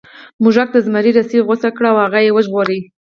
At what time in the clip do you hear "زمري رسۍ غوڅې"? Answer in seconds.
0.85-1.69